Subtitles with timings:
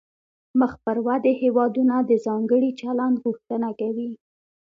[0.59, 4.09] مخ پر ودې هیوادونه د ځانګړي چلند غوښتنه کوي